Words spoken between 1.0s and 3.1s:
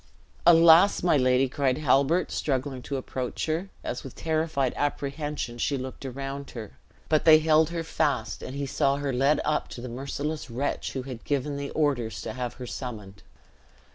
my lady!" cried Halbert, struggling to